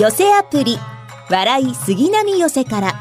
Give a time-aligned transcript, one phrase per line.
[0.00, 0.78] 寄せアプリ
[1.28, 2.94] 笑い杉並寄せから。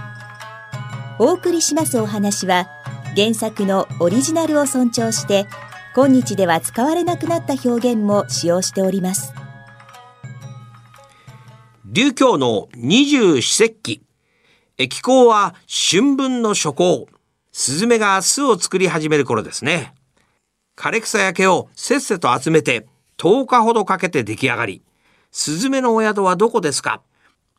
[1.18, 2.68] お送りしますお話は
[3.16, 5.48] 原作のオリジナルを尊重して
[5.96, 9.34] 今日では使われなくなった表現も使用しております。
[11.86, 14.02] 琉教の二十四節気。
[14.90, 17.08] 気候は春分の初行。
[17.54, 19.94] スズメが巣を作り始める頃ですね。
[20.76, 24.82] 枯れ草や毛をせっせと集めて10日ほどかけて出来上がり。
[25.32, 27.02] スズメのお宿はどこですか？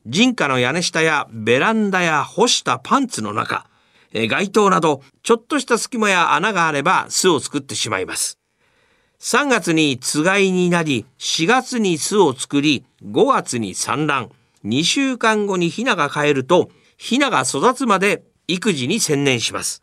[0.06, 3.66] 人家の屋根下やベランダや干したパンツの中
[4.12, 8.38] 街灯などちょっとした隙間や穴があれば巣を作ってしまいます
[9.20, 14.30] 3月につがいになり、4月に巣を作り、5月に産卵、
[14.64, 19.82] 2週間後にヒナが帰ると、ヒナが育つまで育児に専念します。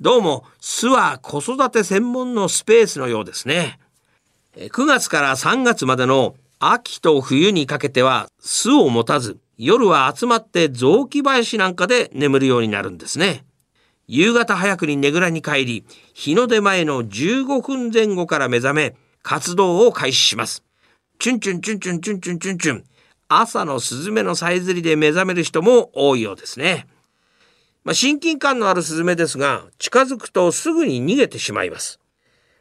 [0.00, 3.78] どうも巣は子育て専門のスペースのようですね。
[4.56, 6.34] 9月から3月までの
[6.68, 13.44] 秋と冬にかけては巣を持たず、夜は集まって雑木林なんかで眠るようになるんですね。
[14.08, 20.64] 夕方早くにねぐらに帰り、日の出前の15分前後から目覚め、活動を開始します。
[21.20, 22.84] チュンチュンチュンチュンチュンチュンチュンチュン。
[23.28, 26.88] 朝のスズメのさえずりで目覚める人も多いようですね。
[27.84, 32.00] まあ、親近感のあるスズメですが、近づくとすぐに逃げてしまいます。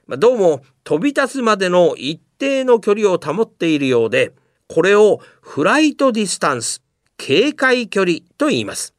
[0.06, 4.34] まあ、どうも飛び立つまでの一定の距離を保っているようで、
[4.68, 6.82] これを flight distance、
[7.18, 8.94] 警戒距離と言います。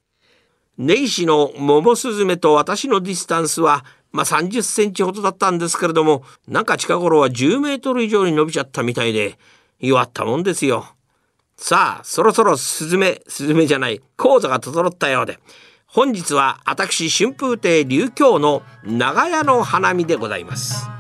[0.79, 9.39] 根岸のモモスズメと私の distance は、まあ、30センチほどだったんですけれども、なんか近頃は10メートル以上に伸びちゃったみたいで、
[9.81, 10.87] 弱ったもんですよ。
[11.57, 15.39] さあ、そろそろスズメ、スズメじゃない、高座が整ったようで、
[15.87, 20.96] 本日は私春風亭柳橋の長屋の花見でございます。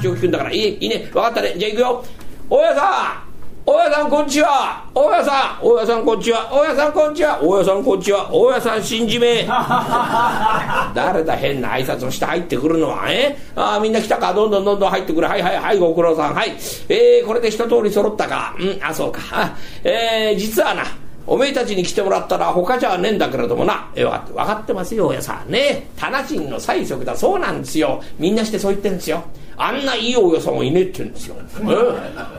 [0.00, 2.04] 口を聞くんだから、いい、いいね、分かったね、じゃあ行くよ。
[2.48, 3.30] 大家さん
[3.66, 9.44] 大家さんこんにちは大家さん大家さんこんにちは大家さんこんにちは大家さんこんにちは大家さん信じめ
[10.94, 13.36] 誰だ変な挨拶をして入ってくるのはえ？
[13.54, 14.34] ああみんな来たか？
[14.34, 16.56] どんどんどんどん入ってくるはいはいはいご苦労さんはい
[16.88, 18.56] えー、これで一通り揃ったか？
[18.58, 19.54] うんあそうかあ
[19.84, 20.82] えー、実はな
[21.26, 23.88] おめえたちに来てもらったら他じゃねえんだけれどもな。
[23.94, 25.52] え、分かって、分かってますよ、大家さん。
[25.52, 25.86] ね。
[25.96, 27.14] 棚賃の催促だ。
[27.14, 28.02] そうなんですよ。
[28.18, 29.22] みんなしてそう言ってんですよ。
[29.62, 31.36] あんないいお家さんもいねえって言うんですよ。
[31.60, 31.68] うん。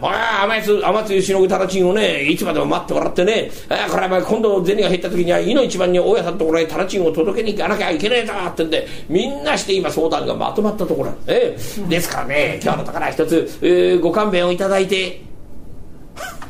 [0.02, 11.14] 甘つ、甘つゆしのぐたらちんをね、いつまでも待ってもらってね、あこれは今度銭が減った時には、いの一番に大家さんのところへたらちんを届けに行かなきゃいけねえぞってんで、みんなして今相談がまとまったところ。
[11.28, 15.22] ええ、ですからね、今日のところは一つ、えー、ご勘弁をいただいて、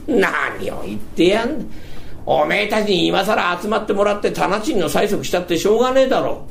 [0.07, 1.67] 何を言ってやん。
[2.25, 6.45] おめえたちに今更集まってもらって棚賃の催促したってしょうがねえだろ。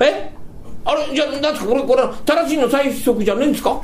[0.00, 0.39] え？
[0.84, 3.80] あれじゃなんですかこれこれタチンの催促じゃねえんですか？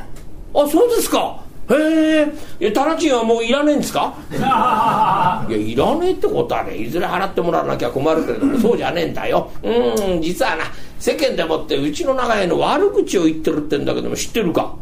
[0.55, 1.41] あそうですか。
[1.69, 2.27] へ
[2.61, 2.71] え。
[2.71, 4.15] タラチンはもういらねえんですか？
[4.31, 9.51] いやいらねえってことはねいずれ払ってもらわなきゃ困るけれどもそうじゃねえんだよ。
[9.63, 9.71] う
[10.19, 10.65] ん実はな
[11.01, 14.73] 世間でもってうちの長屋の悪口を言ってるってんだけども知ってるか？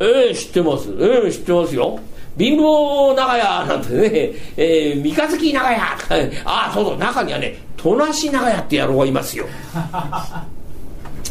[0.00, 0.88] ええ知ってます。
[1.00, 1.98] ええ知ってますよ。
[2.38, 4.10] 貧乏長屋なんてね、
[4.58, 5.78] えー、三日月長屋。
[6.44, 9.46] ああそうそう中にはね戸無し長屋って野郎がいますよ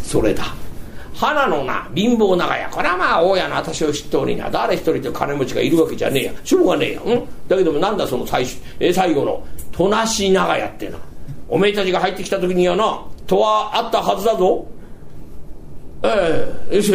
[0.06, 0.44] それだ。
[1.16, 2.70] 花のな貧乏長屋。
[2.70, 4.50] これはまあ大家の私を知っておりな。
[4.50, 6.34] 誰一人で金持ちがいるわけじゃねえや。
[6.44, 8.46] しょうがねえや、うん、だけどもなんだその最
[8.80, 10.98] え最後の戸無し長屋ってな
[11.48, 14.68] おめえたちが入ってきた時にはな戸はあったはずだぞ。
[16.04, 16.92] ええそ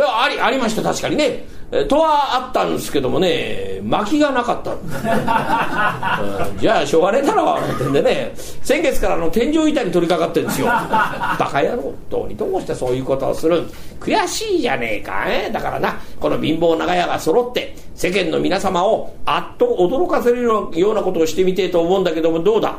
[0.00, 0.82] れはありありました。
[0.82, 1.44] 確かにね。
[1.88, 4.72] とはあったんですけどもね薪がなかった。
[4.72, 7.60] うん、じゃあしょうがねえだろ。
[7.60, 8.32] ってんでね
[8.62, 10.66] 先月からの天井板に取り掛かってるんですよ。
[10.66, 11.94] バカ野郎。
[12.10, 13.62] どうにどうしてそういうことをする。
[14.00, 15.26] 悔しいじゃねえか。
[15.28, 22.78] えだからなこの貧乏長屋が揃って世間の皆様をあっと驚かせるようなことをしてみてえと思うんだけどもどうだ？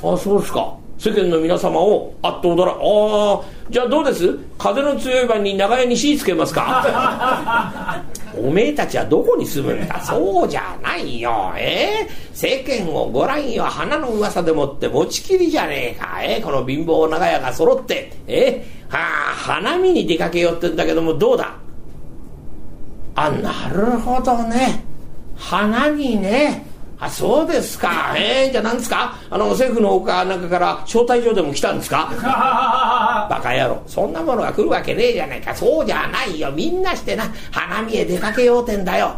[0.00, 0.76] あそうですか。
[0.98, 4.36] 世間の皆様をあっと驚ああじゃあどうです？
[4.58, 8.02] 風の強い晩に長屋に火つけますか？
[8.36, 10.00] おめえたちはどこに住むんだ？
[10.02, 11.52] そうじゃないよ。
[11.56, 13.64] えー、世間をご覧よ。
[13.64, 16.20] 花の噂でもって持ちきりじゃねえか。
[16.22, 18.12] えー、この貧乏長屋が揃って。
[18.26, 21.54] えー、はあ花見に出かけようってんだけどもどうだ？
[23.14, 24.82] あなるほどね。
[25.36, 26.66] 花見ね
[27.00, 28.14] あそうですか。
[28.16, 29.14] ええー、じゃあ何ですか？
[29.30, 32.10] あの政府のかなんかから招待状でも来たんですか？
[33.30, 33.80] バカ野郎。
[33.86, 35.54] そんなものが来るわけねえじゃないか。
[35.54, 36.50] そうじゃないよ。
[36.52, 37.24] みんなしてな。
[37.52, 39.12] 花見へ出かけようてんだよ。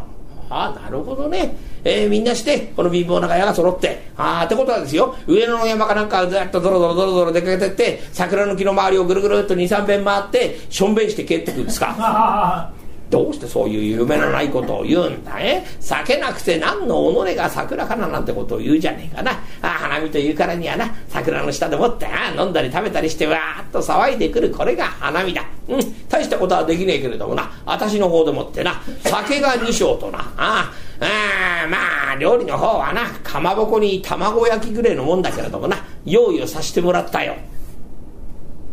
[0.50, 1.56] ああなるほどね。
[1.84, 4.10] えー、みんなしてこの貧乏な屋が揃って。
[4.18, 5.14] ああってことはですよ。
[5.26, 12.70] 上野の山かなんかずっとぞろぞろぞろぞろ出かけてって桜の木の周りをぐるぐるっと23遍回ってしょんべんして帰ってくるんですか？
[13.10, 19.32] どうしてそういう夢のないことを言うんだえ酒なくて何の己が桜かななんてことを言うじゃねえかな。
[19.62, 25.44] あ花見というからにはな桜の下でもってあ飲んだり食べたりしてわーっと騒いでくるこれが花見だ。
[25.68, 27.50] うん大したことはできねえけれどもな。
[27.66, 28.80] 私の方でもってな。
[29.02, 30.32] 酒が2升とな。
[30.36, 35.76] ああまあ料理の方はなかまぼこに卵焼きぐらいのもんだけれどもな。
[36.04, 37.34] 用意をさせてもらったよ。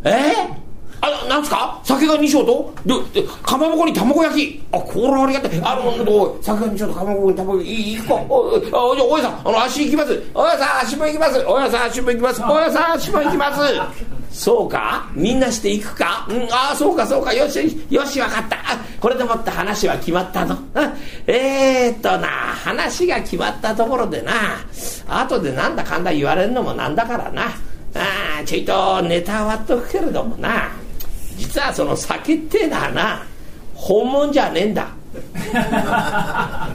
[0.03, 0.09] え？
[0.09, 0.56] ー
[1.07, 1.79] あ、なんすか？
[1.83, 2.73] 酒が2升と？
[2.85, 4.61] で、で、かまぼこに卵焼き。
[4.71, 5.61] あ、これありがたい。
[5.63, 7.73] あの、お酒が2升とかまぼこに卵焼き。
[7.91, 8.13] いいか。
[8.15, 10.23] お、お、じゃおやさん、あの、足行きます。
[10.33, 11.39] おやさん、足も行きます。
[11.47, 12.41] おやさん、足も行きます。
[12.43, 13.61] おやさん、足も行きます。
[14.29, 15.07] そうか？
[15.15, 16.27] みんなして行くか？
[16.29, 17.33] うん、ああ、そうか、そうか。
[17.33, 17.59] よし、
[17.89, 18.57] よし、わかった。
[18.99, 20.55] これでもって話は決まったぞ。
[21.25, 24.33] えー、っとな、話が決まったところでな、
[25.07, 27.43] 後でなんだかんだ言われるのもなんだからな。
[27.43, 27.49] あ
[28.41, 30.71] あ、ちょいとネタ割っとくけれどもな。
[31.37, 33.23] 実はその酒ってのはな
[33.73, 34.87] 本物じゃねえんだ。
[35.53, 36.69] あ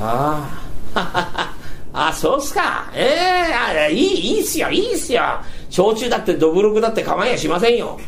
[0.00, 1.52] あ。
[1.94, 2.90] あそうっすか。
[2.94, 3.50] え
[3.88, 5.22] えー、いいいいっすよいいっすよ。
[5.68, 7.98] 焼酎だってどぶろくだって構いやしませんよ。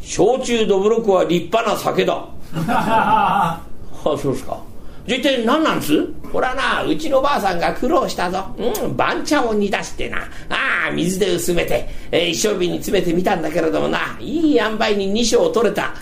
[0.00, 2.24] 焼酎どぶろくは立派な酒だ。
[2.68, 3.60] あ
[4.02, 4.58] そうっすか
[5.06, 6.06] じゃ一体何なんす？
[6.32, 8.44] ほらなうちのばあさんが苦労したぞ。
[8.58, 10.18] うん番茶を煮出してな。
[10.48, 14.16] ああ水で薄めて、えー、一升瓶に詰めてみたんだけれどもな。
[14.20, 15.92] いい塩梅に2升取れた。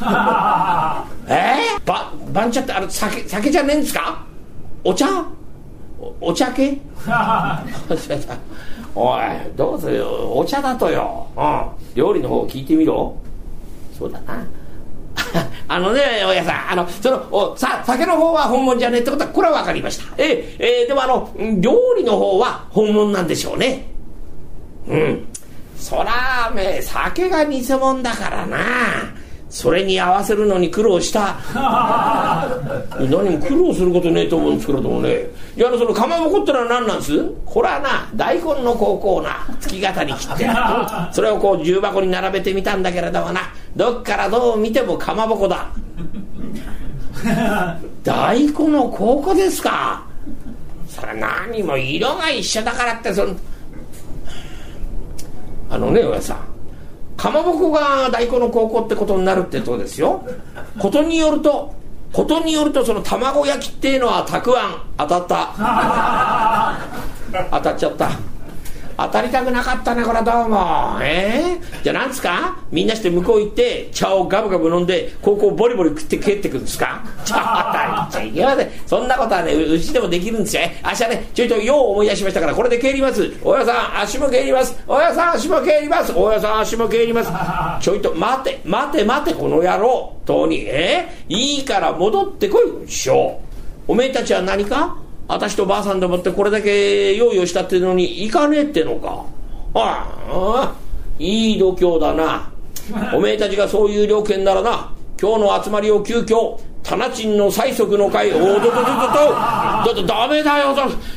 [1.28, 1.78] え？
[1.78, 4.24] ー、ば番茶ってあの酒酒じゃねえんですか？
[4.84, 5.06] お茶？
[6.00, 6.78] おお茶系？
[8.94, 9.20] おい
[9.56, 10.32] どうぞよ。
[10.34, 11.64] お茶だとよ、うん、
[11.94, 13.14] 料理の方聞いてみろ。
[13.98, 14.46] そうだな
[15.68, 20.04] あのね、大家さん、あの、その、おさ、酒の方は本物じゃねえってことは、これは分かりました。
[20.16, 21.30] ええー、でもあの、
[21.60, 23.86] 料理の方は本物なんでしょうね。
[24.88, 25.26] うん。
[25.76, 28.56] そら、め、酒が偽物だからな。
[29.48, 31.36] それに合わせるのに苦労した。
[32.98, 35.26] 何も苦労することねえと思うんですけれどもね。
[35.56, 37.24] いやそのかまぼこってのは何なんです？
[37.44, 40.50] これはな大根の高校な月形に切って。
[41.12, 43.40] それをこう重箱に並べてみたんだけれどもな。
[43.76, 45.66] どっからどう見てもかまぼこだ。
[48.04, 50.02] 大根の高校ですか？
[50.88, 53.34] それ何も色が一緒だからってその
[55.70, 56.38] あのねおやさん
[57.16, 60.26] かまぼこが大根の高校ってことになるってとこですよ。
[60.78, 61.74] ことによると
[62.12, 64.82] ことによるとその卵焼きっていうのはたくあん。
[64.96, 66.78] 当たった。
[67.50, 68.10] 当たっちゃった
[68.98, 70.98] 当たりたくなかったねこれどうも。
[71.02, 71.58] え？
[71.60, 72.56] ー、じゃあなんですか？
[72.72, 77.02] みんなして向こう行って茶をガブガブ飲んで高校ボリボリ食って帰ってくるんですか？
[77.24, 80.62] ちょっといけませんそんなことはねうちでもできるんですよ。
[80.82, 83.30] 明日ねちょいとよう思い出しましたからこれで帰ります。
[83.44, 84.82] 大家さん足も蹴ります。
[84.86, 86.14] 大家さん足も蹴ります。
[86.14, 87.84] 大家さん足も蹴ります。
[87.84, 90.14] ちょいと待て待て待てこの野郎。
[90.24, 91.06] とにえ？
[91.28, 93.40] ー、いいから戻ってこい師匠。
[93.86, 94.96] おめえたちは何か？
[95.28, 99.24] 私とばあさんでもってこれだけ用意をしたってのに行かねえってのか。
[99.74, 100.74] ああ
[101.18, 102.50] いい度胸だな。
[103.14, 104.90] おめえたちがそういう了見ならな
[105.20, 110.72] 今日の集まりを急遽タナチンの催促の会おどどどどどだってダメだよ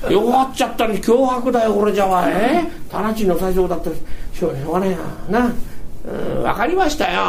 [0.09, 2.63] 弱っちゃったに脅迫だよこれじゃわえ？
[2.91, 3.89] タナチンの催促だって
[4.33, 4.97] しょうがね
[5.29, 5.39] えな。
[5.41, 7.21] なうん分かりましたよ。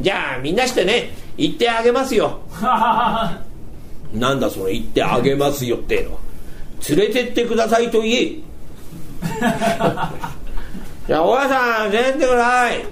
[0.00, 1.10] じゃあみんなしてね。
[1.38, 2.38] 行ってあげますよ。
[4.12, 6.18] なんだその行ってあげますよってのは
[6.88, 8.16] 連れてってくださいと言え
[11.06, 12.84] じゃあ大家さん連れてってください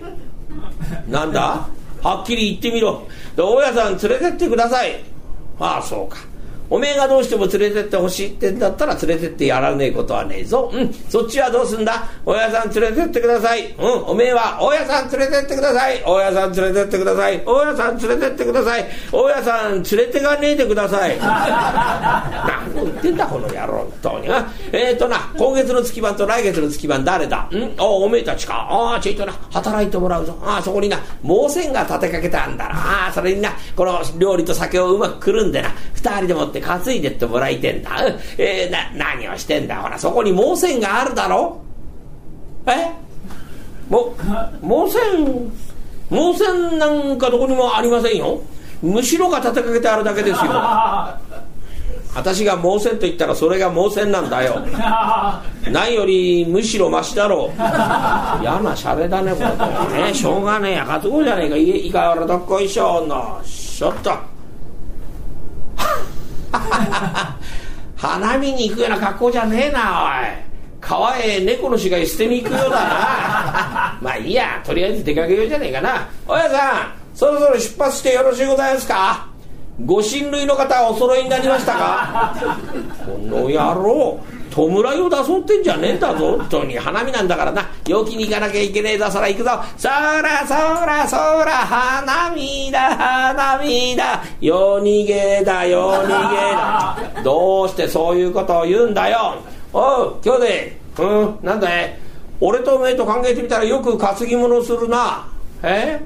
[1.08, 1.66] なんだ？
[2.02, 5.02] はっきり言ってみろ大家さん連れてってください
[5.58, 6.18] ああそうか
[6.70, 10.70] おめえがどうしても連れてってほしいってんだったら連れてってやらねえことはねえぞ。
[10.72, 12.08] うん、そっちはどうすんだ？
[12.24, 13.74] 大家さん連れてってください。
[13.78, 16.02] うん、おめえは大家さん連れてってください。
[16.06, 17.42] 大家さん連れてってください。
[17.44, 18.84] 大家さん連れてってください。
[19.12, 21.18] 大家さん連れてかねえでください。
[21.18, 24.28] 何 を言ってんだこの野郎、本当に。
[24.72, 27.48] えっ、ー、とな、今月の月番と来月の月番誰だ？
[27.50, 27.74] ん？
[27.80, 28.66] おおめえたちか。
[28.70, 30.38] ああ、ちょいとな、働いてもらうぞ。
[30.42, 32.74] ああ、そこにな、毛線が立てかけてあんだな。
[32.74, 37.90] ああ、それにな、この料理と酒をうまくくるんでな、二人でもって担いでってもらいてんだ。
[38.38, 41.60] えー、な、何をしてんだほら、そこに毛線があるだろ？
[42.66, 42.90] え？
[43.90, 44.14] も、
[44.62, 45.52] 毛線、
[46.08, 48.40] 毛線なんかどこにもありませんよ。
[48.82, 50.50] むしろが立てかけてあるだけですよ。
[52.14, 54.60] 私が毛線と言ったらそれが毛線なんだよ。
[55.72, 57.60] ないよりむしろましだろう。
[58.42, 59.42] 嫌なシャレだね、こ
[59.96, 60.02] れ。
[60.04, 61.56] ねしょうがねえや、担ごうじゃねえか。
[61.56, 63.40] いいかわらどっこいしょの。
[63.44, 64.12] しょっと。
[67.96, 70.28] 花見に行くような格好じゃねえなおい
[70.80, 79.26] 川へ猫の死骸捨てに行くようだな まあいいやとりあえず出かけようじゃねえかなおやさんそろそろ出発してよろしいございますか？
[79.82, 82.36] ご親類の方お揃いになりましたか？
[83.04, 86.38] この野郎弔いを出そうってんじゃねえんだぞ。
[86.38, 87.68] 本当に花見なんだからな。
[87.88, 89.10] 陽気に行かなきゃいけねえぞ。
[89.10, 89.50] そら行くぞ。
[89.76, 94.22] そらそらそら花見だ花見だ。
[94.40, 97.22] 夜逃げだ夜逃げだ。
[97.24, 99.38] どうしてそういうことを言うんだよ。
[99.72, 101.98] おう今日でうんなんだい？
[102.40, 105.26] 俺とおめえと考えてみたらよく担ぎ物するな。
[105.64, 106.00] え？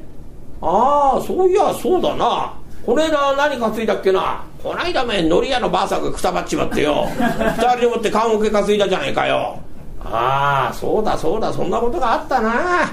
[0.63, 2.58] ああそういやそうだな。
[2.89, 4.43] この間何担いだっけな？
[4.63, 7.07] こないだめのり屋のばあさんがくたばっちまってよ。
[7.19, 9.59] 二人でもって棺桶担いだじゃねえかよ。
[10.03, 12.91] ああそうだそうだそんなことがあったな。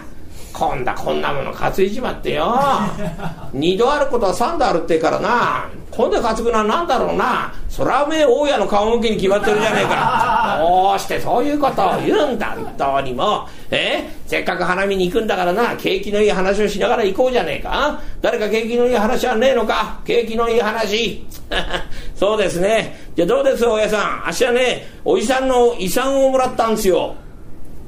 [0.57, 2.55] こんだこんなもの担いじまってよ。
[3.51, 5.65] 二度あることは三度あるってからな。
[5.91, 7.53] 今度担ぐのは何だろうな。
[7.69, 10.57] そらおめえ大家の顔向きに決まってるじゃねえか。
[10.63, 14.03] どうしてそういうことを言うんだ本当にもえ？
[14.27, 15.75] せっかく花見に行くんだからな。
[15.77, 17.99] 景気のいい話をしながら行こうじゃねえか。
[18.21, 19.97] 誰か景気のいい話はねえのか？
[20.05, 21.25] 景気のいい話。
[22.15, 22.97] そうですね。
[23.15, 24.27] じゃあどうです大家さん？
[24.27, 27.15] あっしはねおじさんの遺産をもらったんですよ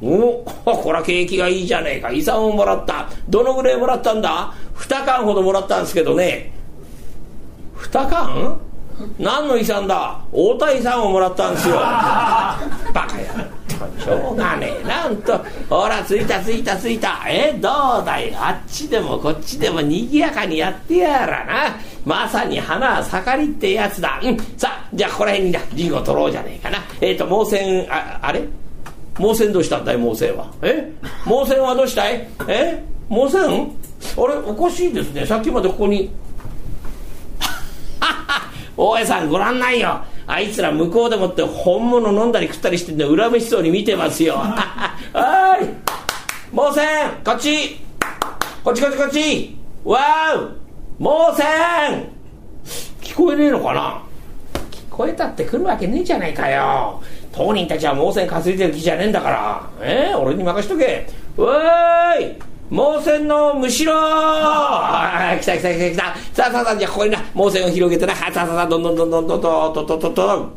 [0.02, 0.44] お
[0.78, 2.12] こら景気がいいじゃねえか。
[2.12, 3.10] 遺産をもらった。
[3.30, 6.52] どのぐらいもらったんだ？2缶ほどもらったんですけどね。
[7.78, 8.60] 2缶
[9.20, 10.20] 何の遺産だ？
[10.32, 11.76] 太田遺産をもらったんですよ。
[11.82, 12.58] バ
[13.08, 13.34] カや
[14.00, 14.32] しょ？
[14.34, 15.10] うがねえな。
[15.10, 15.40] んと。
[15.70, 17.20] ほら着いた着いた着いた。
[17.28, 17.70] えど
[18.02, 18.34] うだい？
[18.36, 21.76] あっちでもこっちでも賑やかにやってやらな。
[22.06, 24.20] まさに花は盛りってやつだ。
[24.24, 24.38] うん。
[24.58, 25.60] さあじゃあここら辺にな。
[25.74, 26.84] 陣を取ろうじゃねえかな。
[27.02, 28.42] えっ、ー、と盲線ああれ？
[29.18, 30.52] 盲線どうしたんだい盲線は？
[30.62, 30.92] え？
[31.26, 32.28] 盲線はどうしたい？
[32.48, 32.84] え？
[33.10, 33.48] 盲線あ
[34.28, 35.26] れおかしいですね。
[35.26, 36.12] さっきまでここに。
[38.78, 40.00] 大江さんごらんないよ。
[40.28, 44.36] あいつら向こうでもって本物飲んだり食ったりしてんの恨めしそうに見てますよ。
[45.14, 45.68] おい！
[46.52, 46.86] 盲線
[47.24, 47.80] こっち！
[48.64, 49.58] こっちこっちこっち！
[49.86, 50.50] わー
[51.00, 52.10] 盲線
[53.02, 54.02] 聞こえねえのかな？
[54.70, 57.02] 聞こえたって来るわけねえじゃないかよ。
[57.38, 59.70] 当人たちは盲線担いでる気じゃねえんだから。
[59.82, 60.12] え？
[60.16, 61.08] ー、俺に任しとけ。
[61.38, 62.36] わーい！
[62.70, 63.94] 盲線のむしろ！
[63.94, 66.04] 来た来た来た来た。
[66.34, 67.24] さあさあさあじゃあここにな。
[67.34, 68.16] 盲線を広げてな。
[68.16, 70.52] さあさあさあどんどんどんどんどんどんどんどんどんどん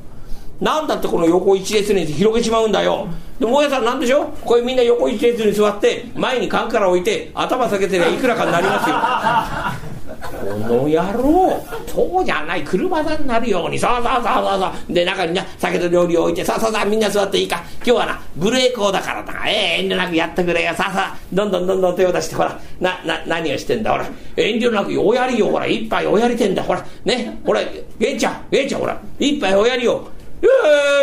[0.60, 3.08] なんだってこの横一列に広げちまうんだよ
[3.38, 9.89] でも大家さんなんでしょこれみんな横一列に座って前に缶から置いて頭下げてりゃいくらかになりますよ
[10.20, 13.78] この野郎そうじゃない車座になるように。
[13.78, 14.94] そうそうそうそうそう。
[14.94, 17.62] で中にな酒と料理を置いてさあさあさあみんな座っていいか。
[17.76, 19.48] 今日はな無礼講だからな。
[19.48, 20.74] ええー、遠慮なくやってくれよ。
[20.74, 22.60] さあさあどんどんどんどん手を出してほら。
[22.80, 24.06] なな何をしてんだほら。
[24.36, 25.48] 遠慮なくおやりよ。
[25.48, 26.62] ほら一杯おやりてんだ。
[26.62, 26.84] ほら。
[27.04, 27.40] ね。
[27.44, 27.60] ほら
[27.98, 28.44] 玄ちゃん。
[28.50, 29.00] 玄ちゃんほら。
[29.18, 30.06] 一杯おやりよ。
[30.42, 30.46] え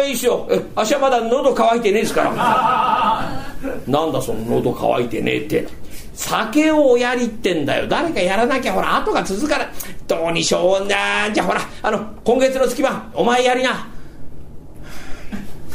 [0.04, 2.34] えー、いいっしはまだ喉乾いてねえですから。
[3.88, 5.68] なんだその喉乾いてねえって。
[6.18, 7.88] 酒をおやりってんだよ。
[7.88, 9.68] 誰かやらなきゃほら後が続かない。
[10.08, 13.88] どうにしょうだじゃあほらあの今月の月番お前やりな。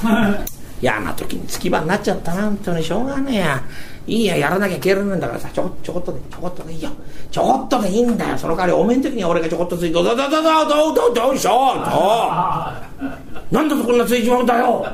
[0.83, 3.63] 嫌な時に月番になっちゃったな本当にしょうがねえや。
[4.05, 5.49] いいややらなきゃいけないんだからさ。
[5.53, 6.91] ちょちょこっとでちょこっとでいいよ。
[7.31, 8.37] ちょこっとでいいんだよ。
[8.37, 14.85] その代わりおめん時には俺がちょこっとついてどどどどどどどどうしようなんだとこんなついちまうんだよ。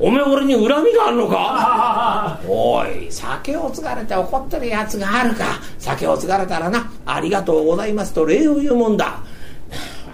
[0.00, 2.38] おめえ俺に恨みがあるのか？
[2.46, 5.44] おい酒を継がれて怒ってるやつがあるか？
[5.78, 9.18] 酒を継がれたらなありがとうございますと礼を言うもんだ。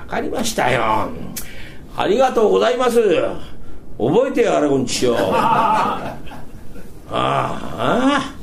[0.06, 1.08] 分かりましたよ。
[1.96, 3.00] ありがとうございます。
[3.98, 5.16] 覚えてよあれこんちよ。
[5.30, 6.16] あ
[7.10, 8.34] あ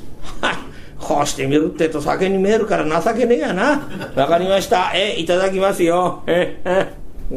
[1.00, 3.78] こうして見るってと酒に見えるから情けねえやな。
[4.16, 4.92] 分かりました。
[4.94, 6.22] えいただきますよ。
[6.28, 6.94] ええ。
[7.32, 7.36] う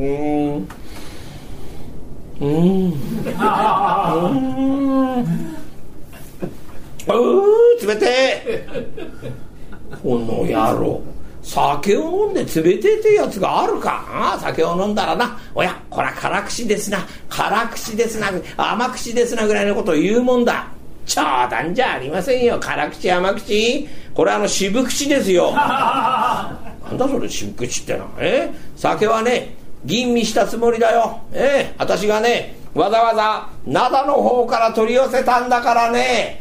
[0.60, 0.68] ん
[2.40, 2.94] うんうん
[7.86, 8.66] 冷てえ。
[10.02, 11.02] この野郎
[11.42, 14.04] 酒を飲んで冷てえってやつがあるか。
[14.08, 17.06] あ酒を飲んだらなおやこら辛口ですな。
[17.28, 18.30] 辛口ですな。
[18.56, 19.46] 甘口ですな。
[19.46, 20.68] ぐらいのことを言うもんだ
[21.06, 22.58] 冗談じゃありませんよ。
[22.58, 23.88] 辛口甘口。
[24.14, 25.52] これあの渋口ですよ。
[25.56, 26.58] な
[26.90, 28.10] んだそれ渋口ってのは。
[28.18, 28.50] え？
[28.76, 31.20] 酒はね吟味したつもりだよ。
[31.32, 36.40] ええ、私がね、わざわざ灘の方から取り寄せたんだからね。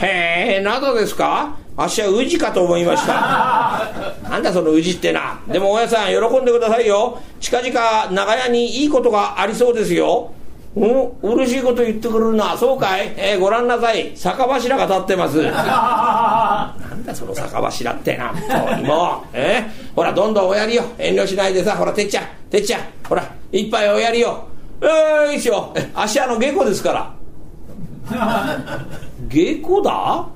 [0.00, 1.56] へえ、灘ですか？
[1.78, 3.82] あっしは宇治かと思いました。
[4.30, 5.38] なんだその宇治ってな。
[5.46, 7.18] でも大家さん、喜んでくださいよ。
[7.40, 10.30] 近々長屋にいいことがありそうですよ。
[10.76, 12.54] うん、嬉しいこと言ってくれるな。
[12.54, 14.12] そうかいえー、ご覧なさい。
[14.14, 15.40] 酒柱が立ってます。
[15.42, 18.28] なんだその酒柱ってな。
[18.28, 19.26] 本当にもう。
[19.32, 20.84] えー、ほら、どんどんおやりよ。
[20.98, 21.76] 遠慮しないでさ。
[21.76, 22.80] ほら、てっちゃん、てっちゃん。
[23.08, 24.44] ほら、一杯おやりよ。
[24.82, 25.72] えー、いいっすよ。
[25.94, 27.10] 足あの、下戸ですから。
[29.28, 30.26] 下戸だ？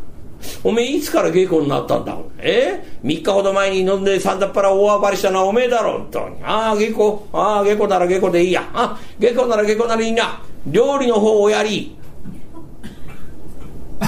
[0.65, 2.17] おめえいつから稽古になったんだ？
[2.39, 5.99] え？3日ほど前に飲んでさんだっぱら大暴れしたのはおめえだろ。
[5.99, 6.37] 本当に。
[6.43, 8.69] ああ稽古ああ稽古なら稽古でいいや。
[8.73, 10.41] あ稽古なら稽古ならいいな。
[10.67, 11.97] 料理の方をやり。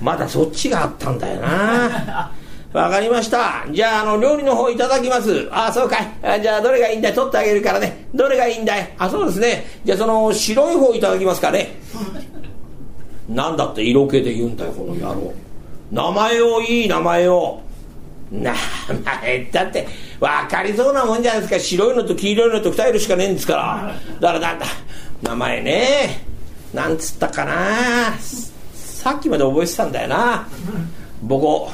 [0.00, 2.30] まだそっちがあったんだよな。
[2.72, 3.64] わかりました。
[3.70, 5.48] じゃああの料理の方いただきます。
[5.50, 6.08] あそうかい。
[6.22, 7.14] あじゃあどれがいいんだい？
[7.14, 8.06] 取ってあげるからね。
[8.14, 8.92] どれがいいんだい？
[8.98, 9.64] あそうですね。
[9.84, 11.76] じゃあその白い方いただきますかね。
[13.28, 15.32] なんだって色気で言うんだよこの野郎。
[15.90, 17.60] 名前をいい名前を。
[18.30, 18.52] 名
[19.22, 19.88] 前だって
[20.20, 21.58] 分かりそうなもんじゃないですか。
[21.60, 23.94] 白いのと黄色いのと2色しかねえんですから。
[24.20, 24.66] だからなんだ
[25.22, 26.24] 名前ね。
[26.72, 27.54] なんつったかな。
[28.74, 30.48] さっきまで覚えてたんだよな。
[31.22, 31.70] ボコ。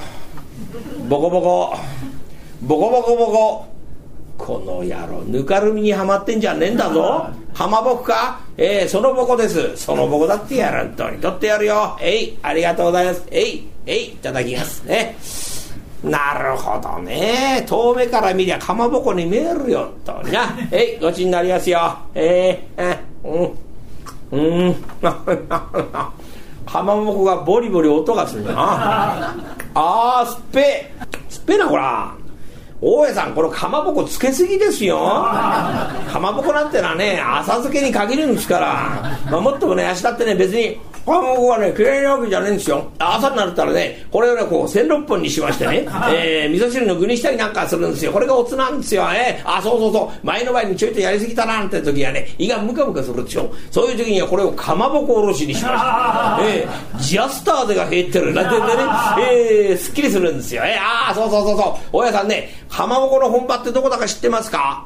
[1.09, 1.77] ボコボコ。
[2.63, 3.67] ボコボコボコ。
[4.39, 7.29] この野郎ぬかるみにはまってんじゃねえんだぞ。
[7.55, 8.41] かまぼこか？
[8.57, 9.77] ええー、そのぼこです。
[9.77, 10.91] そのぼこだってやる。
[10.91, 11.97] とに取ってやるよ。
[12.01, 13.25] えいありがとうございます。
[13.31, 15.17] えいえいいただきますね。
[16.03, 17.65] なるほどね。
[17.67, 19.89] 遠目から見りゃかまぼこに見えるよ。
[20.05, 20.21] と。
[20.25, 21.97] になえいごちになりますよ。
[22.15, 23.59] ええー、うん
[24.67, 24.75] うん。
[26.67, 28.53] かまぼこがボリボリ音がするな。
[29.75, 30.93] ああすっぺ
[31.29, 32.15] すっぺなほら。
[32.81, 34.99] 大家さんこのかまぼこつけすぎですよ。
[34.99, 42.91] かまぼこなんてのはね浅漬けに限るんですから、まあ、もっともね明日ってね別にかまぼこはね嫌いなわけじゃないんですよ。
[42.99, 48.13] 朝になったらねこれをねこう千六本にしましてね、 えー、味噌汁の具にしたりなんかするんですよ。
[48.13, 49.05] これがおつなんですよ。
[49.15, 50.27] えー、あそうそうそう。
[50.27, 58.33] 前の前にちょいとやりすぎたなって時はね胃がムカムカするでしょそういう時にはこれをかまぼこおろしにしました、えー、ジャスターゼが減ってる。
[58.33, 58.83] なんて言ってね、
[59.21, 60.63] えー、すっきりするんですよ。
[60.65, 61.97] えー、ああそうそうそうそう。
[61.99, 64.85] 大家さんねかまぼこの本場ってどこだか知ってますか？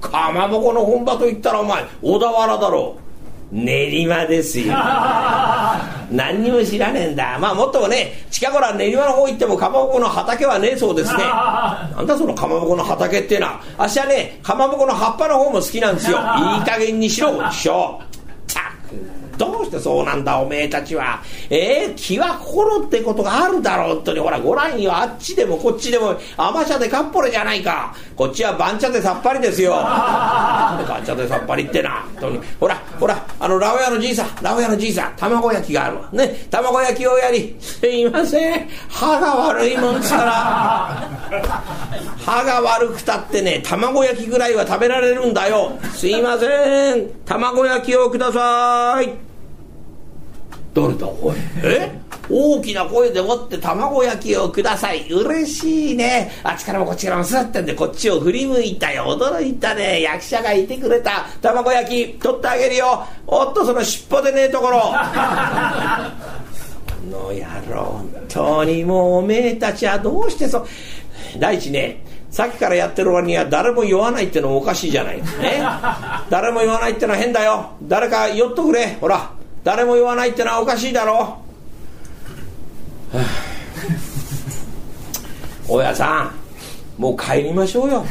[0.00, 3.05] かまぼこの本場といったらお前小田原だろう
[3.52, 4.74] 練馬ですよ。
[6.10, 7.38] 何にも知らねえんだ。
[7.40, 11.24] まあもっともね近頃は練馬の方行ってもかまぼこの畑はねえそうですね。
[11.96, 13.60] なんだそのかまぼこの畑っていうのは。
[13.78, 16.18] あっしはねかまぼこの葉っぱの方も好きなんですよ。
[16.58, 18.00] いい加減にしろ師匠
[19.38, 21.22] どうしてそうなんだおめえたちは。
[21.50, 23.94] えー、気は心ってことがあるだろう。
[23.96, 24.94] 本当にほらご覧よ。
[24.94, 27.94] あっちでもこっちでも甘茶でかっぽれじゃないか。
[28.14, 29.72] こっちは番茶でさっぱりですよ。
[30.88, 32.04] 番茶でさっぱりってな。
[32.20, 32.40] 本当に。
[32.60, 34.28] ほらほらあのラオ屋のじいさん。
[34.42, 35.12] ラオ屋のじいさん。
[35.16, 36.08] 卵焼きがあるわ。
[36.12, 36.46] ね。
[36.50, 37.56] 卵焼きをやり。
[37.60, 38.68] すいません。
[38.88, 41.08] 歯が悪いもんですから。
[42.24, 45.78] 歯が悪くたってね卵焼きぐらいは食べられるんだよ。
[45.94, 47.10] すいません。
[47.24, 49.25] 卵焼きをください。
[50.76, 51.90] 誰だおいえ？
[52.28, 55.08] 大きな声でもって卵焼きをください。
[55.10, 56.30] 嬉しいね。
[56.42, 59.04] あっちからもこっちからも座ってんでこっちを振り向いたよ。
[59.18, 60.02] 驚いたね。
[60.02, 61.28] 役者がいてくれた。
[61.40, 63.06] 卵焼き取ってあげるよ。
[63.26, 64.92] おっとその尻尾でねえところ。
[67.10, 67.84] の野郎。
[67.84, 70.66] 本当にもうおめえたちはどうしてそ
[71.38, 75.22] 第一ねさっきからやってる割には誰も酔わないってのもおかしいじゃない。
[75.22, 75.24] ね。
[76.28, 77.70] 誰も酔わないってのは変だよ。
[77.84, 78.98] 誰か酔っとくれ。
[79.00, 79.30] ほら
[79.66, 81.38] 誰も言わないってのはおかしいだろ。
[85.68, 86.32] う、大家さ
[86.96, 88.04] んもう帰りましょうよ。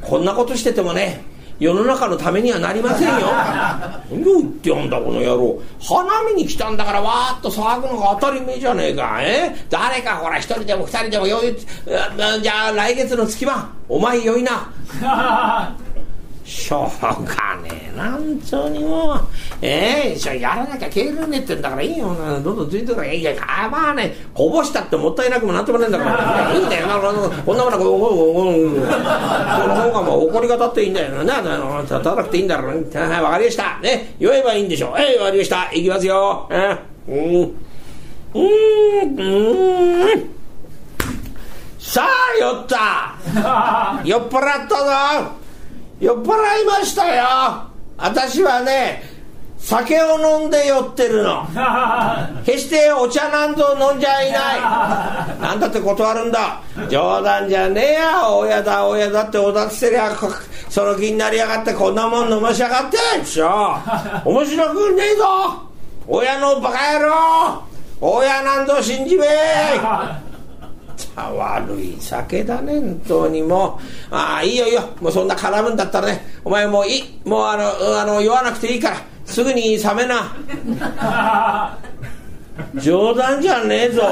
[0.00, 1.24] こんなことしててもね
[1.58, 3.26] 世の中のためにはなりませんよ。
[4.12, 5.60] 何を言ってやんだこの野郎。
[5.80, 9.18] 花見に来たんだからわーっと騒ぐのが当たり前じゃねえか。
[9.20, 9.66] え？
[9.68, 11.56] 誰かほら一人でも二人でもよい
[12.40, 13.72] じゃあ来月の月番。
[13.88, 14.70] お前よいな。
[16.48, 17.96] しょうがねえ。
[17.96, 19.20] なんつうにも
[19.60, 22.14] ええー、やらなきゃ帰れねってんだからいいよ。
[22.42, 23.34] どんどんついてくれいや
[23.70, 25.66] まあねこぼしたってもったいなくもなん。
[25.66, 26.94] ともねえんだからいいんだよな。
[27.44, 28.14] こんなものここ
[29.68, 31.42] の方がもう怒り方っていいんだよな
[31.86, 37.18] たたなくていいんだろうはいわかりましたね酔えばいいんでしょうええわかりましたいきますようん
[38.34, 40.30] うんうん
[41.78, 45.32] さあ酔った酔っ払ったぞ
[46.00, 47.24] 酔っ払いましたよ。
[47.96, 49.02] 私はね
[49.58, 51.46] 酒を飲んで酔ってるの。
[52.46, 54.60] 決してお茶なんぞ飲んじゃいない。
[55.42, 56.60] なんだって断るんだ。
[56.88, 60.12] 冗談じゃねえや親だ親だっておだつてりゃ
[60.68, 63.76] その気になりやがってこんなもん飲ましやがってしょ。
[64.24, 65.24] 面白くねえぞ。
[66.06, 67.62] 親のバカ野郎。
[68.00, 70.27] 親なんぞ信じめえ
[71.16, 73.80] 悪い酒だね本当にも
[74.10, 74.14] う。
[74.14, 74.82] ああいいよいいよ。
[75.00, 77.20] もうそんな絡むんだったらねお前もういい。
[77.24, 78.96] もうあのあの酔わなくていいから。
[79.24, 80.34] すぐに冷めな。
[82.74, 84.02] 冗談じゃねえぞ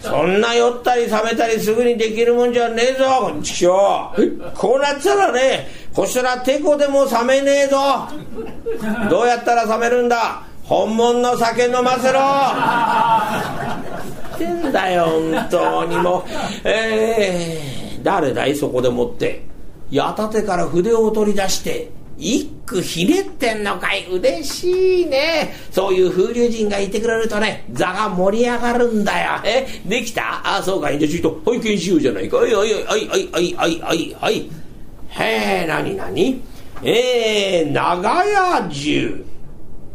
[0.00, 4.12] そんな酔ったり冷めたりすぐにできるもんじゃねえぞこんちきょ
[4.54, 7.78] こうなったらねこしたらてこでも冷めねえぞ。
[9.08, 12.20] どうやったら冷めるんだ本物の酒飲ませろ。
[14.72, 16.22] だよ本当にもう
[16.64, 19.42] えー、誰だいそこでもって
[19.90, 25.54] 矢立てから筆を取り出して一句ひねってんのかい嬉しいね。
[25.70, 29.32] そういう風流人がいてくれるとね、座が盛り上がるんだよ。
[29.44, 30.40] え、できた？
[30.42, 30.98] あ、そうかい。
[30.98, 32.38] じゃちょっと拝見しようじゃないか。
[32.38, 34.50] はいはいはいはいはいはいはいはい。
[35.10, 35.24] へ
[35.64, 36.40] え、なになに
[36.82, 39.24] えー、長屋中。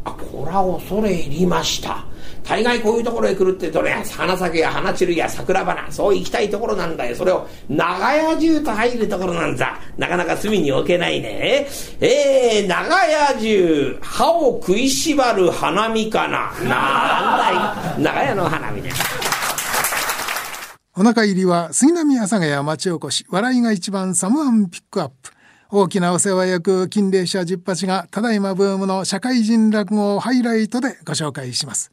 [0.04, 2.06] あ、こら恐れ入りました。
[2.44, 7.16] 大概こういうところへ来るってとね、花咲や花散るや桜花、そう行きたいところなんだよ。
[7.16, 9.80] それを長屋中と入るところなんだ。
[9.98, 11.68] なかなか隅に置けないね。
[12.00, 16.52] えー、長屋中、歯を食いしばる花見かな。
[16.68, 19.32] なんだい、長屋の花見です。
[20.94, 25.32] お腹入りは杉並阿佐ヶ谷町おこし笑いが一番サムアンピックアップ
[25.70, 31.92] 大きなお世話役金霊社十八がただいまブームの社会人落語をハイライトでご紹介します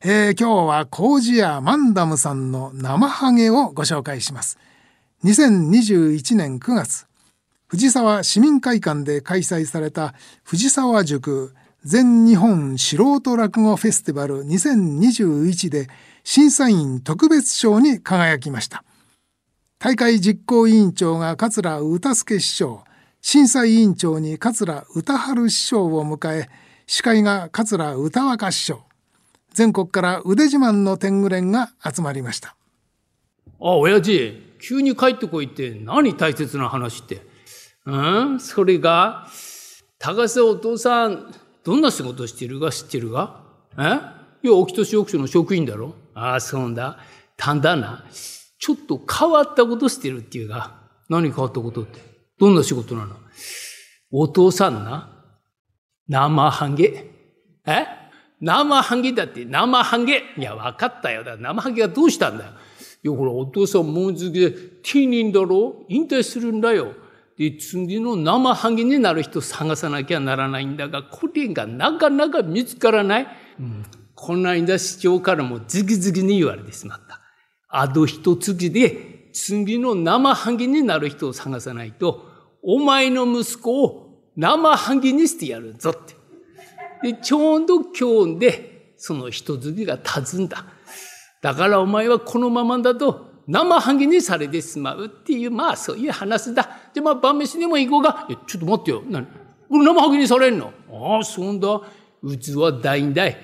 [0.00, 4.56] えー、今日は麹屋マンダムさんの生ハゲをご紹介します。
[5.24, 7.06] 2021年9月、
[7.66, 11.52] 藤沢市民会館で開催された藤沢塾
[11.84, 15.88] 全日本素人落語フェスティバル2021で
[16.22, 18.84] 審査員特別賞に輝きました。
[19.80, 22.84] 大会実行委員長が桂歌助師匠、
[23.20, 26.48] 審査委員長に桂歌春師匠を迎え、
[26.86, 28.87] 司会が桂歌若師匠。
[29.58, 32.54] 全国から腕自慢の天狗連が集まりました。
[33.60, 37.22] あ、親父、急に帰ってこいって何大切な話って。
[37.84, 38.38] うん？
[38.38, 39.26] それが、
[39.98, 43.42] 高瀬お父さん、どんな仕事してるか知ってるか
[43.76, 44.46] え？
[44.46, 47.00] いや、沖年役所の職員だろああ、そうだ。
[47.36, 48.04] たんだな。
[48.60, 50.74] ちょっと変わったことしてるっていうか、
[51.08, 51.98] 何変わったことって？
[52.38, 53.16] どんな仕事なの？
[54.12, 55.10] お父さんな、
[56.06, 57.10] 生ハゲ？
[57.66, 57.86] え？
[58.40, 60.22] 生ハゲだって生ハゲ。
[60.36, 61.24] いや、分かったよ。
[61.24, 62.52] だ生ハゲがどうしたんだよ。
[63.02, 65.84] いや、ほら、お父さんもうすぐティーニンだろ？
[65.88, 66.92] 引退するんだよ。
[67.36, 73.28] で、次の生ハゲになる人探さなきゃならないんだが、これがなかなか見つからない。
[73.60, 77.20] うん、この間市長からもズギズギに言われてしまった。
[77.68, 82.26] あと一月で次の生ハゲになる人を探さないと、
[82.62, 86.17] お前の息子を生ハゲにしてやるぞって。
[87.02, 90.64] で、ちょうど今日で、その人継ぎが立つんだ。
[91.40, 96.68] だからお前はこのままだと生ハゲにされてしまうっていう、まあそういう話だ。
[96.92, 98.26] じゃまあ晩飯にも行こうか。
[98.28, 99.02] いや、ちょっと待ってよ。
[99.08, 99.26] 何？
[99.70, 100.72] 俺生ハゲにされんの？
[100.90, 101.80] ああ、そうだ。
[102.22, 103.36] うちは大んだい。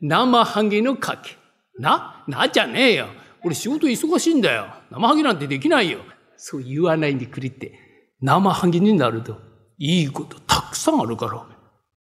[0.00, 1.36] 生ハゲのかけ。
[1.78, 2.24] な？
[2.26, 3.08] なじゃねえよ。
[3.44, 4.68] 俺仕事忙しいんだよ。
[4.90, 5.98] 生ハゲなんてできないよ。
[6.36, 7.78] そう言わないでくれって。
[8.20, 9.36] 生ハゲになると
[9.78, 11.46] いいことたくさんあるから。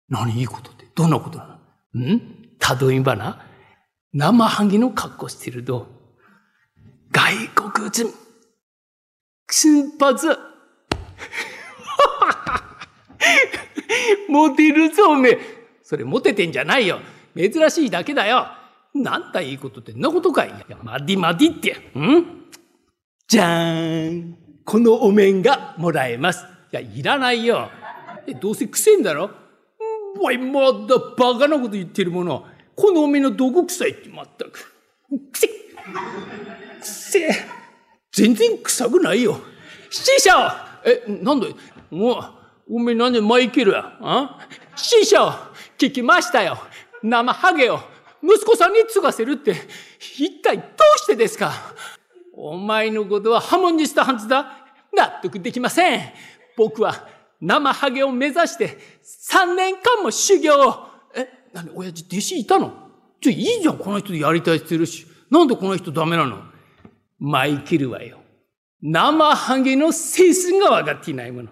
[0.09, 0.39] 何？
[0.39, 0.74] いいこと？
[0.95, 1.39] どんなこと？
[1.39, 1.59] な
[1.95, 2.21] のん
[2.89, 3.47] 例えばな、
[4.13, 5.87] 生ハゲの格好してると、
[7.13, 8.13] 外国人、
[9.49, 10.19] 金髪、
[14.29, 15.39] モテるぞ、おめえ。
[15.83, 17.01] それモテてんじゃないよ。
[17.37, 18.47] 珍しいだけだよ。
[18.95, 20.49] なんだいいことってんなことかい。
[20.49, 21.73] いや、マディマディって。
[21.99, 22.45] ん？
[23.29, 24.39] じゃーん。
[24.65, 26.45] このお面がもらえます。
[26.73, 27.71] いや、いらないよ。
[28.41, 29.31] どうせくせんだろ？
[30.21, 32.47] おい、まだバカなこと言ってるもの。
[32.77, 34.53] このおめのどこ臭いってまったく。
[34.53, 35.53] くせく
[36.83, 37.29] せ
[38.13, 39.41] 全然臭くないよ。
[39.91, 40.31] 師匠
[40.85, 41.47] え、なんだ
[41.91, 42.15] も
[42.69, 43.97] う、おめなんでマイケルや？
[44.01, 44.39] あ？
[44.75, 45.33] 師匠
[45.79, 46.59] 聞きましたよ。
[47.03, 47.79] 生ハゲを
[48.23, 49.55] 息子さんに継がせるって、
[50.19, 51.53] 一体どうしてですか？
[52.37, 54.67] お前のことはハモニストはずだ。
[54.97, 56.01] 納得できません。
[56.57, 57.09] 僕は
[57.41, 58.79] 生ハゲを目指して
[59.33, 60.89] 3年間も修行を。
[61.15, 62.73] え、何親父弟子いたの？
[63.21, 65.07] じゃいいじゃん、この人やりたいってるし。
[65.31, 66.43] なんでこの人ダメなの？
[67.19, 68.19] マイケルはよ。
[68.83, 71.49] 生ハゲの性質が分かっていないもの。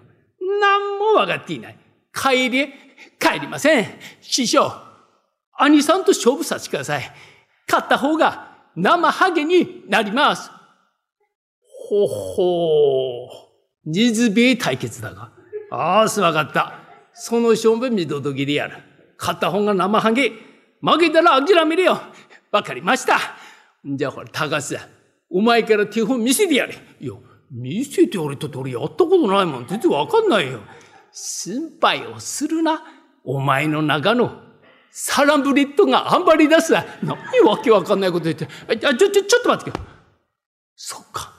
[0.61, 1.77] 何も分かっていない。
[2.13, 2.67] 帰り、
[3.19, 3.87] 帰りません。
[4.21, 4.71] 師匠、
[5.57, 7.11] 兄さんと勝負させてください。
[7.67, 10.51] 勝った方が生ハゲになります。
[11.89, 13.27] ほほ
[13.85, 13.89] う。
[13.89, 15.31] 水辺対決だが。
[15.71, 16.82] ああ、すわかった。
[17.13, 18.77] その勝負見届けでやる。
[19.19, 20.31] 勝った方が生ハゲ。
[20.81, 21.99] 負けたら諦めるよ。
[22.51, 23.17] わかりました。
[23.85, 24.77] じゃあほら、高須
[25.29, 26.75] お前から手本見せてやれ。
[26.99, 27.13] いや、
[27.51, 29.67] 見せてやれって俺やったことないもん。
[29.67, 30.59] 全然わかんないよ。
[31.11, 32.83] 心配をするな。
[33.23, 34.41] お前の中の
[34.91, 36.85] サラブレッドがあんまり出すわ。
[37.01, 38.47] 何わけわかんないこと言って。
[38.67, 39.85] あ、ちょ、ちょ、ちょっと待ってよ。
[40.75, 41.33] そっか。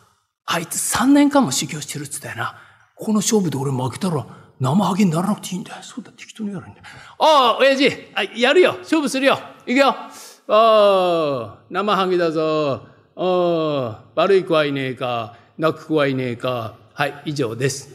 [0.47, 2.57] あいつ3年間も修行してるっつったよな。
[2.97, 4.27] この勝負で俺負けたら
[4.61, 5.83] 生ハゲにならなくていいんだよ。
[5.83, 6.85] そうだ、適当にやるんだよ。
[7.19, 8.77] ああ、親父、あやるよ。
[8.79, 9.39] 勝負するよ。
[9.67, 9.89] いくよ。
[9.89, 10.11] あ
[10.49, 12.87] あ、生ハゲだぞ。
[13.17, 15.37] ああ、悪い子はいねえか。
[15.59, 16.77] 泣く子はいねえか。
[16.93, 17.89] はい、以上です。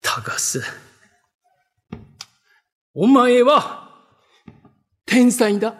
[0.00, 0.60] 高須。
[2.94, 3.90] お前は、
[5.04, 5.74] 天才だ。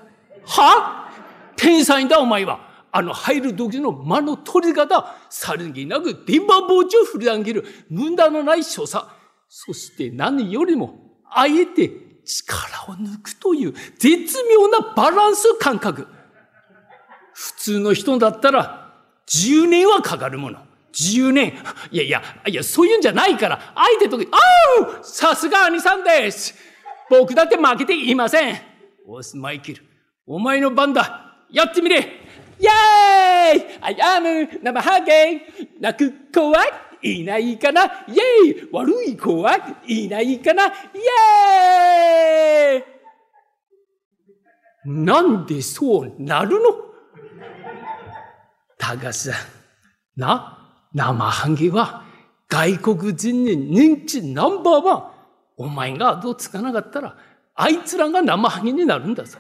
[0.45, 1.11] は？
[1.57, 2.66] 天才だ、お前は。
[2.97, 9.07] あの入る時の間の取り方、さりげなく電波棒地を振り上げる無駄のない所作。
[9.51, 11.91] そして何よりも、あえて
[12.25, 16.07] 力を抜くという絶妙なバランス感覚。
[17.35, 18.95] 普通の人だったら、
[19.27, 20.61] 10年はかかるもの。
[20.95, 21.53] 10年。
[21.91, 24.39] いやいや、いや、そういうんじゃないから、相手と、あ
[25.01, 26.55] あさすが兄さんです
[27.11, 28.59] 僕だって負けていません
[29.07, 29.83] オスマイケル、
[30.27, 32.16] お前の番だやってみれ
[32.59, 35.43] イェーイ !I am 生ハゲ
[35.81, 36.65] 泣く子は
[37.03, 37.85] いないかな?
[37.85, 40.67] イェーイ悪い子はいないかな?
[40.67, 42.85] イェーイ
[44.89, 46.87] なんでそうなるの?
[48.79, 49.35] 高さん、
[50.21, 50.59] な、
[50.95, 52.05] 生ハゲは
[52.49, 55.05] 外国人に人気ナンバーワン。
[55.59, 57.17] お前が後つかなかったら、
[57.55, 59.39] あいつらが生ハゲになるんだぞ。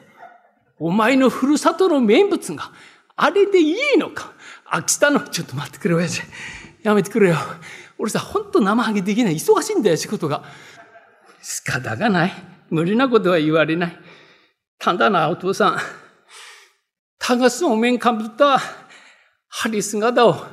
[0.78, 2.72] お前のふるさとの名物が
[3.16, 4.32] あれでいいのか？
[4.66, 6.22] 秋田の、ちょっと待ってくれ、親父。
[6.82, 7.36] やめてくれよ。
[7.98, 9.34] 俺さ、ほんと生ハゲできない。
[9.34, 10.44] 忙しいんだよ、仕事が。
[11.42, 12.32] 仕方がない。
[12.68, 13.98] 無理なことは言われない。
[14.78, 15.78] ただな、お父さん。
[17.18, 18.60] タガスお面かぶった
[19.48, 20.44] 針姿を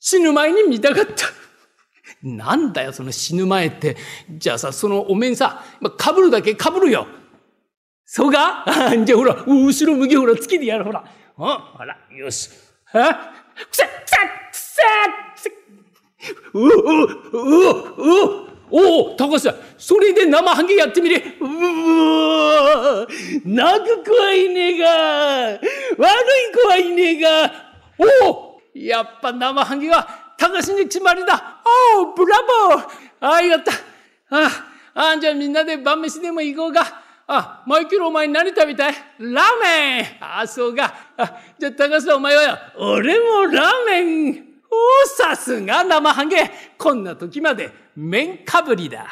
[0.00, 1.26] 死ぬ前に見たかった。
[2.22, 3.96] なんだよ、その死ぬ前って。
[4.30, 5.62] じゃあさ、そのお面さ、
[5.96, 7.06] かぶるだけかぶるよ。
[8.06, 8.64] そうか
[9.04, 11.04] じゃあほら、後ろ向きほら、つけてやる、ほら。
[11.38, 12.50] あほら、よし。
[12.92, 13.32] あ
[13.70, 14.16] くさ、くさ、
[14.52, 14.82] くさ、
[15.34, 15.50] くさ、
[16.52, 17.08] うお、う
[18.70, 21.16] お、おお、高橋それで生ハゲやってみれ。
[21.40, 23.06] うわ
[23.44, 24.88] 泣く子はいねえが、
[25.48, 25.60] 悪い
[26.54, 27.52] 子はいねえが、
[28.22, 31.62] おお、やっぱ生ハゲは高橋に決まりだ。
[31.96, 32.38] おお、ブラ
[32.68, 32.86] ボー
[33.20, 33.72] ああ、やった。
[34.30, 34.50] あ
[34.94, 37.03] あ、じゃあみんなで晩飯でも行こうか。
[37.26, 38.94] あ、マイケルお前何食べたい？
[39.18, 40.92] ラーメンあ、そうか。
[41.16, 49.06] あ、じゃあ高須お前はよ、俺もラーメンおさすが生ハゲこんな時まで麺かぶりだ。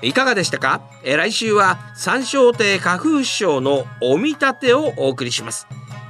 [0.00, 0.80] いかがでしたか？
[1.04, 5.68] え来週は三笑亭花風師匠のお見立てをお送りします。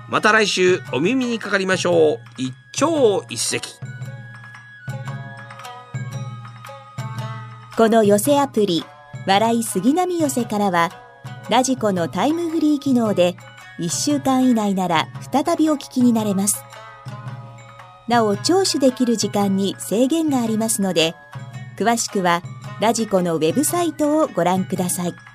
[0.08, 2.18] また来週お耳にかかりましょう。
[2.38, 3.60] 一朝一夕。
[7.82, 8.84] この寄せアプリ、
[9.26, 10.92] 笑い杉並寄せからは、
[11.50, 13.34] ラジコのタイムフリー機能で、
[13.80, 16.62] 1週間以内なら再びお聞きになれます。
[18.06, 21.16] なお、聴取できる時間に制限がありますので、
[21.76, 22.44] 詳しくは、
[22.80, 25.31] ラジコのウェブサイトをご覧ください。